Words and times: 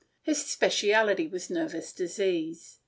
His 0.23 0.43
specialty 0.47 1.27
was 1.27 1.51
nervous 1.51 1.93
disease. 1.93 2.79